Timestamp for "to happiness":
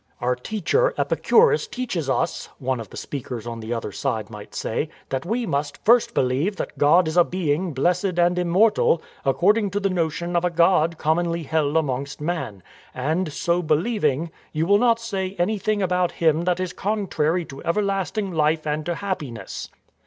18.87-19.69